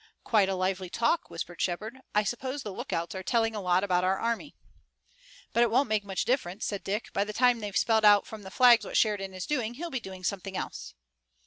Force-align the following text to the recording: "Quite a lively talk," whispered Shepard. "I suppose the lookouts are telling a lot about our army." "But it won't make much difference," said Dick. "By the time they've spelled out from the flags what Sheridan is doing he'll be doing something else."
"Quite 0.23 0.49
a 0.49 0.55
lively 0.55 0.89
talk," 0.89 1.29
whispered 1.29 1.61
Shepard. 1.61 1.99
"I 2.15 2.23
suppose 2.23 2.63
the 2.63 2.73
lookouts 2.73 3.13
are 3.13 3.21
telling 3.21 3.53
a 3.53 3.61
lot 3.61 3.83
about 3.83 4.03
our 4.03 4.17
army." 4.17 4.55
"But 5.53 5.61
it 5.61 5.69
won't 5.69 5.89
make 5.89 6.03
much 6.03 6.25
difference," 6.25 6.65
said 6.65 6.83
Dick. 6.83 7.13
"By 7.13 7.23
the 7.23 7.33
time 7.33 7.59
they've 7.59 7.77
spelled 7.77 8.03
out 8.03 8.25
from 8.25 8.41
the 8.41 8.49
flags 8.49 8.83
what 8.83 8.97
Sheridan 8.97 9.35
is 9.35 9.45
doing 9.45 9.75
he'll 9.75 9.91
be 9.91 9.99
doing 9.99 10.23
something 10.23 10.57
else." 10.57 10.95